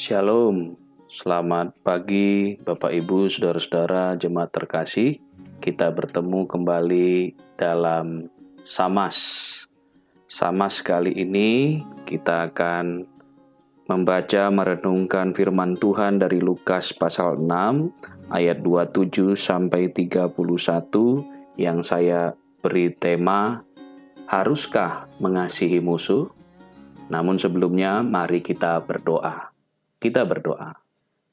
[0.00, 0.80] Shalom,
[1.12, 5.20] selamat pagi Bapak Ibu, Saudara-saudara, jemaat terkasih.
[5.60, 8.32] Kita bertemu kembali dalam
[8.64, 9.20] Samas.
[10.24, 13.04] Samas kali ini kita akan
[13.92, 20.32] membaca merenungkan firman Tuhan dari Lukas pasal 6 ayat 27 sampai 31
[21.60, 22.32] yang saya
[22.64, 23.68] beri tema
[24.24, 26.32] Haruskah mengasihi musuh?
[27.12, 29.59] Namun sebelumnya mari kita berdoa.
[30.00, 30.80] Kita berdoa.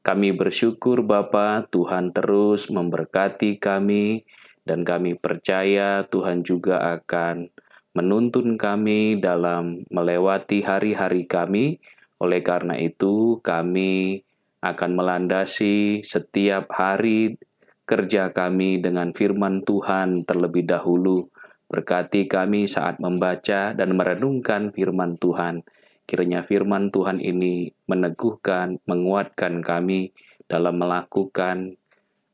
[0.04, 4.28] Kami bersyukur Bapa, Tuhan terus memberkati kami
[4.68, 7.48] dan kami percaya Tuhan juga akan
[7.95, 11.80] menuntun kami dalam melewati hari-hari kami.
[12.20, 14.20] Oleh karena itu, kami
[14.59, 17.40] akan melandasi setiap hari
[17.88, 21.31] kerja kami dengan firman Tuhan terlebih dahulu
[21.68, 25.68] Berkati kami saat membaca dan merenungkan firman Tuhan.
[26.08, 30.16] Kiranya firman Tuhan ini meneguhkan, menguatkan kami
[30.48, 31.76] dalam melakukan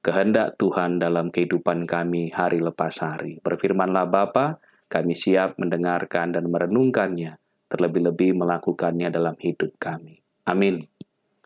[0.06, 3.42] kehendak Tuhan dalam kehidupan kami hari lepas hari.
[3.42, 4.62] Berfirmanlah Bapa,
[4.94, 10.22] kami siap mendengarkan dan merenungkannya, terlebih-lebih melakukannya dalam hidup kami.
[10.46, 10.86] Amin.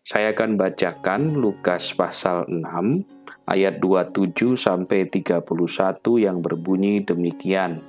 [0.04, 5.44] Saya akan bacakan Lukas pasal 6 ayat 27 sampai 31
[6.20, 7.80] yang berbunyi demikian.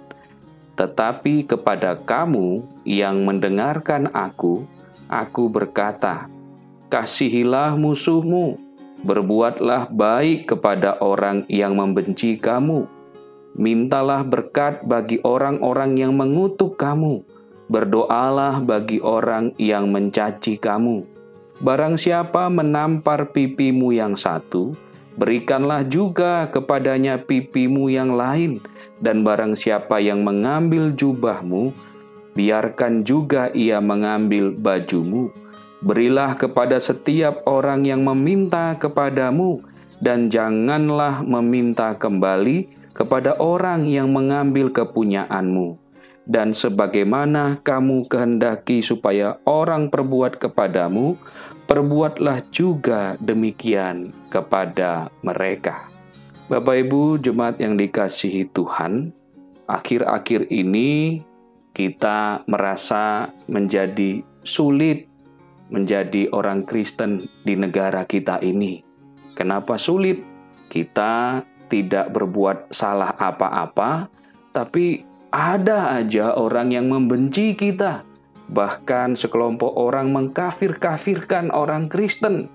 [0.78, 4.62] Tetapi kepada kamu yang mendengarkan aku,
[5.10, 6.30] aku berkata,
[6.86, 8.54] kasihilah musuhmu,
[9.02, 12.86] berbuatlah baik kepada orang yang membenci kamu,
[13.58, 17.26] mintalah berkat bagi orang-orang yang mengutuk kamu,
[17.66, 21.02] berdoalah bagi orang yang mencaci kamu.
[21.58, 24.78] Barang siapa menampar pipimu yang satu,
[25.18, 28.62] berikanlah juga kepadanya pipimu yang lain,
[28.98, 31.70] dan barang siapa yang mengambil jubahmu,
[32.34, 35.30] biarkan juga ia mengambil bajumu.
[35.78, 39.62] Berilah kepada setiap orang yang meminta kepadamu,
[39.98, 45.78] dan janganlah meminta kembali kepada orang yang mengambil kepunyaanmu.
[46.28, 51.16] Dan sebagaimana kamu kehendaki supaya orang perbuat kepadamu,
[51.64, 55.97] perbuatlah juga demikian kepada mereka.
[56.48, 59.12] Bapak Ibu jemaat yang dikasihi Tuhan,
[59.68, 61.20] akhir-akhir ini
[61.76, 65.04] kita merasa menjadi sulit
[65.68, 68.80] menjadi orang Kristen di negara kita ini.
[69.36, 70.24] Kenapa sulit?
[70.72, 74.08] Kita tidak berbuat salah apa-apa,
[74.56, 78.08] tapi ada aja orang yang membenci kita
[78.48, 82.48] Bahkan sekelompok orang mengkafir-kafirkan orang Kristen.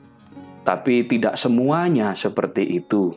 [0.66, 3.14] Tapi tidak semuanya seperti itu.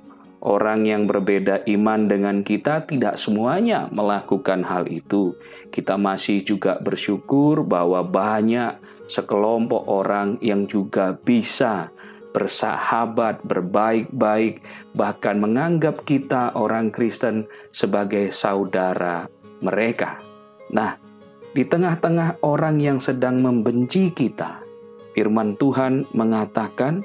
[0.47, 5.35] Orang yang berbeda iman dengan kita tidak semuanya melakukan hal itu.
[5.75, 8.79] Kita masih juga bersyukur bahwa banyak
[9.11, 11.91] sekelompok orang yang juga bisa
[12.31, 14.63] bersahabat, berbaik-baik,
[14.95, 19.27] bahkan menganggap kita orang Kristen sebagai saudara
[19.59, 20.23] mereka.
[20.71, 20.95] Nah,
[21.57, 24.63] di tengah-tengah orang yang sedang membenci kita.
[25.17, 27.01] Firman Tuhan mengatakan,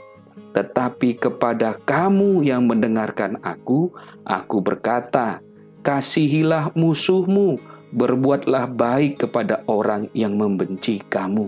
[0.52, 3.92] "Tetapi kepada kamu yang mendengarkan Aku,
[4.28, 5.40] Aku berkata,
[5.82, 7.56] kasihilah musuhmu,
[7.96, 11.48] berbuatlah baik kepada orang yang membenci kamu."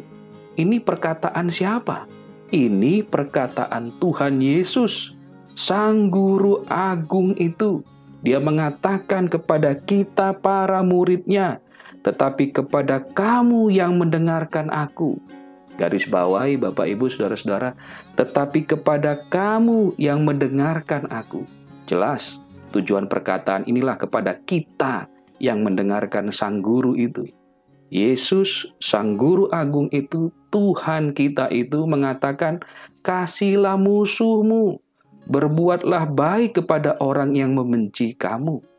[0.53, 2.05] Ini perkataan siapa?
[2.53, 5.17] Ini perkataan Tuhan Yesus,
[5.57, 7.81] Sang Guru Agung itu.
[8.21, 11.59] Dia mengatakan kepada kita, para muridnya,
[12.05, 15.17] tetapi kepada kamu yang mendengarkan aku.
[15.73, 17.73] Garis bawahi Bapak Ibu Saudara-saudara,
[18.13, 21.49] tetapi kepada kamu yang mendengarkan aku.
[21.89, 22.37] Jelas,
[22.69, 25.09] tujuan perkataan inilah kepada kita
[25.41, 27.25] yang mendengarkan sang guru itu.
[27.93, 32.61] Yesus, sang guru agung itu, Tuhan kita itu mengatakan,
[33.05, 34.81] "Kasihlah musuhmu,
[35.29, 38.72] berbuatlah baik kepada orang yang membenci kamu."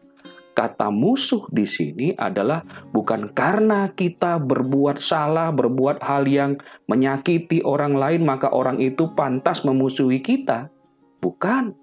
[0.55, 2.63] Kata musuh di sini adalah
[2.95, 6.57] bukan karena kita berbuat salah, berbuat hal yang
[6.87, 10.71] menyakiti orang lain, maka orang itu pantas memusuhi kita.
[11.19, 11.75] Bukan.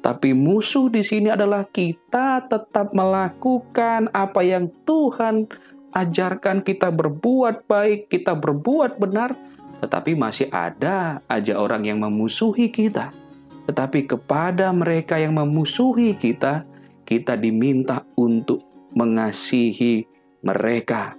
[0.00, 5.48] Tapi musuh di sini adalah kita tetap melakukan apa yang Tuhan
[5.94, 9.32] ajarkan kita berbuat baik, kita berbuat benar,
[9.80, 13.16] tetapi masih ada aja orang yang memusuhi kita.
[13.64, 16.68] Tetapi kepada mereka yang memusuhi kita,
[17.04, 18.64] kita diminta untuk
[18.96, 20.04] mengasihi
[20.44, 21.16] mereka.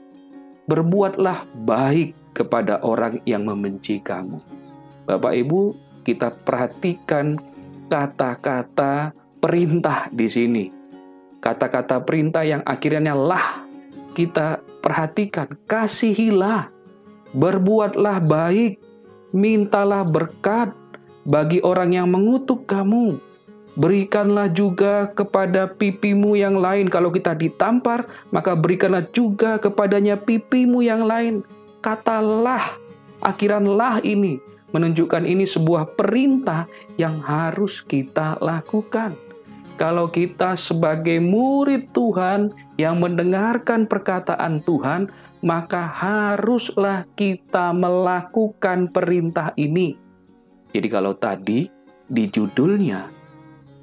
[0.65, 4.41] Berbuatlah baik kepada orang yang membenci kamu.
[5.05, 5.61] Bapak Ibu,
[6.01, 7.37] kita perhatikan
[7.85, 10.65] kata-kata perintah di sini.
[11.37, 13.65] Kata-kata perintah yang akhirnya lah
[14.17, 16.73] kita perhatikan, kasihilah,
[17.35, 18.81] berbuatlah baik,
[19.35, 20.73] mintalah berkat
[21.27, 23.19] bagi orang yang mengutuk kamu.
[23.75, 26.87] Berikanlah juga kepada pipimu yang lain.
[26.87, 31.43] Kalau kita ditampar, maka berikanlah juga kepadanya pipimu yang lain.
[31.83, 32.79] Katalah,
[33.19, 34.39] akhiranlah ini.
[34.71, 39.15] Menunjukkan ini sebuah perintah yang harus kita lakukan.
[39.75, 45.11] Kalau kita sebagai murid Tuhan yang mendengarkan perkataan Tuhan,
[45.43, 49.99] maka haruslah kita melakukan perintah ini.
[50.71, 51.67] Jadi, kalau tadi
[52.07, 53.14] di judulnya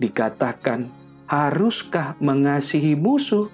[0.03, 0.91] dikatakan,
[1.31, 3.47] "Haruskah mengasihi musuh?"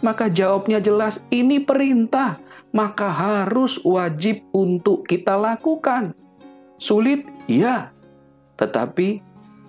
[0.00, 2.40] maka jawabnya jelas, "Ini perintah,
[2.72, 6.16] maka harus wajib untuk kita lakukan."
[6.80, 7.92] Sulit, ya,
[8.56, 9.20] tetapi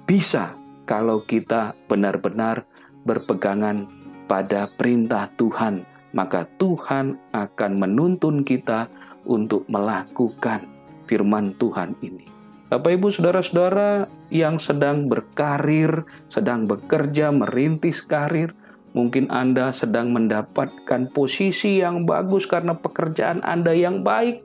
[0.07, 0.55] bisa
[0.87, 2.65] kalau kita benar-benar
[3.03, 3.85] berpegangan
[4.25, 8.87] pada perintah Tuhan maka Tuhan akan menuntun kita
[9.25, 10.69] untuk melakukan
[11.09, 12.32] firman Tuhan ini.
[12.73, 18.57] Bapak, ibu, saudara-saudara yang sedang berkarir, sedang bekerja, merintis karir,
[18.97, 24.41] mungkin Anda sedang mendapatkan posisi yang bagus karena pekerjaan Anda yang baik.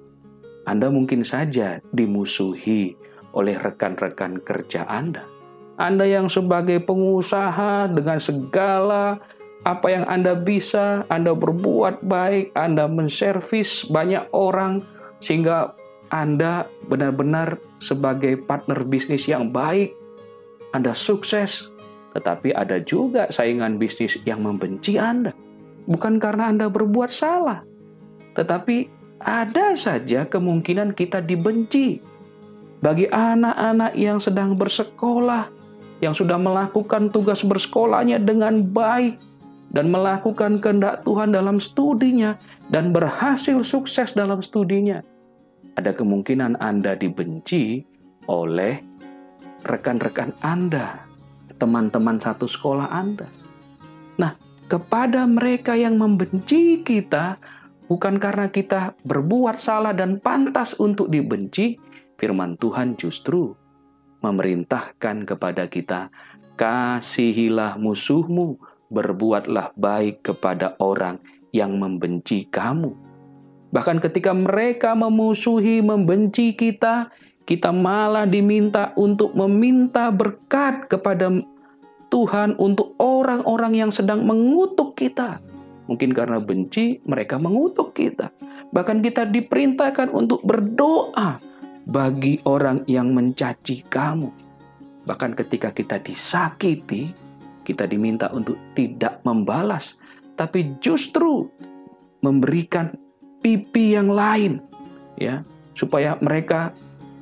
[0.69, 2.93] Anda mungkin saja dimusuhi
[3.33, 5.25] oleh rekan-rekan kerja Anda.
[5.81, 9.25] Anda yang sebagai pengusaha dengan segala
[9.65, 14.85] apa yang Anda bisa, Anda berbuat baik, Anda menservis banyak orang,
[15.25, 15.78] sehingga
[16.09, 19.93] Anda benar-benar sebagai partner bisnis yang baik.
[20.73, 21.73] Anda sukses,
[22.13, 25.33] tetapi ada juga saingan bisnis yang membenci Anda.
[25.89, 27.65] Bukan karena Anda berbuat salah,
[28.37, 28.89] tetapi
[29.25, 32.05] ada saja kemungkinan kita dibenci.
[32.79, 35.51] Bagi anak-anak yang sedang bersekolah,
[35.99, 39.19] yang sudah melakukan tugas bersekolahnya dengan baik,
[39.73, 42.41] dan melakukan kehendak Tuhan dalam studinya
[42.73, 45.05] dan berhasil sukses dalam studinya,
[45.79, 47.87] ada kemungkinan Anda dibenci
[48.27, 48.83] oleh
[49.63, 51.07] rekan-rekan Anda,
[51.55, 53.31] teman-teman satu sekolah Anda.
[54.19, 54.35] Nah,
[54.67, 57.39] kepada mereka yang membenci kita,
[57.87, 61.79] bukan karena kita berbuat salah dan pantas untuk dibenci,
[62.19, 63.55] firman Tuhan justru
[64.19, 66.11] memerintahkan kepada kita,
[66.59, 68.59] kasihilah musuhmu,
[68.91, 71.23] berbuatlah baik kepada orang
[71.55, 73.08] yang membenci kamu.
[73.69, 77.13] Bahkan ketika mereka memusuhi, membenci kita,
[77.45, 81.29] kita malah diminta untuk meminta berkat kepada
[82.09, 85.41] Tuhan untuk orang-orang yang sedang mengutuk kita.
[85.89, 88.33] Mungkin karena benci, mereka mengutuk kita.
[88.73, 91.41] Bahkan kita diperintahkan untuk berdoa
[91.89, 94.29] bagi orang yang mencaci kamu.
[95.09, 97.09] Bahkan ketika kita disakiti,
[97.65, 99.97] kita diminta untuk tidak membalas,
[100.37, 101.49] tapi justru
[102.21, 102.93] memberikan
[103.41, 104.63] pipi yang lain,
[105.19, 105.43] ya,
[105.75, 106.75] supaya mereka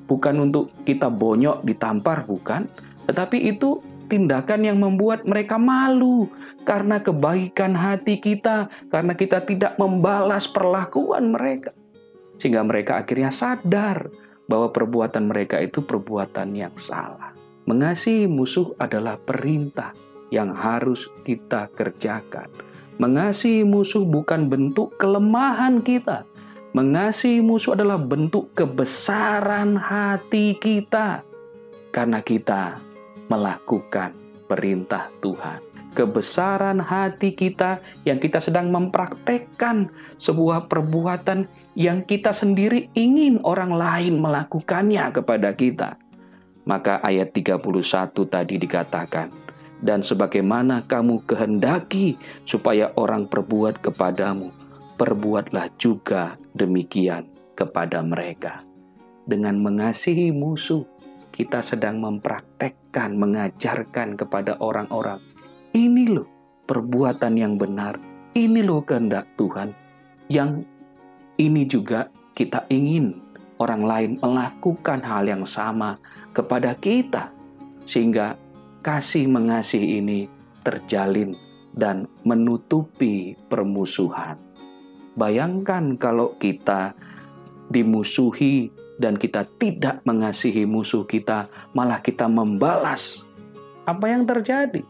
[0.06, 2.70] bukan untuk kita bonyok ditampar, bukan,
[3.10, 6.30] tetapi itu tindakan yang membuat mereka malu
[6.62, 11.74] karena kebaikan hati kita, karena kita tidak membalas perlakuan mereka,
[12.38, 14.08] sehingga mereka akhirnya sadar
[14.46, 17.34] bahwa perbuatan mereka itu perbuatan yang salah.
[17.66, 19.90] Mengasihi musuh adalah perintah
[20.30, 22.46] yang harus kita kerjakan.
[22.96, 26.24] Mengasihi musuh bukan bentuk kelemahan kita.
[26.72, 31.20] Mengasihi musuh adalah bentuk kebesaran hati kita
[31.92, 32.80] karena kita
[33.28, 34.16] melakukan
[34.48, 35.60] perintah Tuhan.
[35.92, 44.20] Kebesaran hati kita yang kita sedang mempraktekkan sebuah perbuatan yang kita sendiri ingin orang lain
[44.20, 46.00] melakukannya kepada kita.
[46.64, 47.60] Maka ayat 31
[48.28, 49.45] tadi dikatakan,
[49.84, 52.16] dan sebagaimana kamu kehendaki
[52.48, 54.52] supaya orang perbuat kepadamu,
[54.96, 58.64] perbuatlah juga demikian kepada mereka.
[59.26, 60.86] Dengan mengasihi musuh,
[61.34, 65.20] kita sedang mempraktekkan, mengajarkan kepada orang-orang,
[65.76, 66.28] ini loh
[66.64, 68.00] perbuatan yang benar,
[68.32, 69.76] ini loh kehendak Tuhan,
[70.32, 70.64] yang
[71.36, 73.20] ini juga kita ingin
[73.60, 76.00] orang lain melakukan hal yang sama
[76.32, 77.32] kepada kita,
[77.84, 78.40] sehingga
[78.86, 80.30] kasih mengasihi ini
[80.62, 81.34] terjalin
[81.74, 84.38] dan menutupi permusuhan.
[85.18, 86.94] Bayangkan kalau kita
[87.66, 88.70] dimusuhi
[89.02, 93.26] dan kita tidak mengasihi musuh kita, malah kita membalas.
[93.90, 94.86] Apa yang terjadi?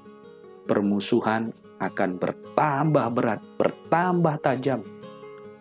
[0.68, 4.84] Permusuhan akan bertambah berat, bertambah tajam.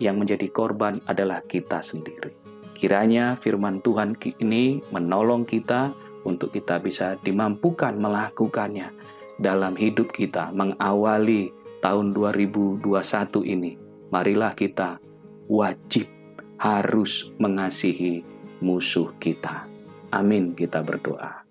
[0.04, 2.36] Yang menjadi korban adalah kita sendiri.
[2.76, 8.92] Kiranya firman Tuhan ini menolong kita untuk kita bisa dimampukan melakukannya
[9.38, 12.82] dalam hidup kita mengawali tahun 2021
[13.46, 13.78] ini.
[14.10, 14.98] Marilah kita
[15.46, 16.10] wajib
[16.58, 18.26] harus mengasihi
[18.64, 19.70] musuh kita.
[20.10, 21.46] Amin kita berdoa.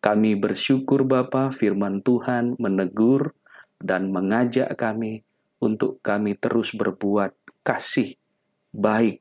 [0.00, 3.34] Kami bersyukur Bapa firman Tuhan menegur
[3.82, 5.26] dan mengajak kami
[5.60, 7.34] untuk kami terus berbuat
[7.66, 8.16] kasih
[8.72, 9.20] baik.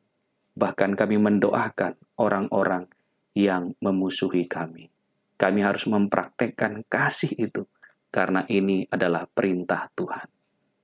[0.56, 2.88] Bahkan kami mendoakan orang-orang
[3.36, 4.95] yang memusuhi kami.
[5.36, 7.68] Kami harus mempraktekkan kasih itu
[8.08, 10.32] karena ini adalah perintah Tuhan.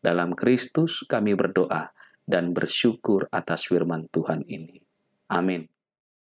[0.03, 1.93] Dalam Kristus kami berdoa
[2.27, 4.83] dan bersyukur atas firman Tuhan ini.
[5.31, 5.71] Amin.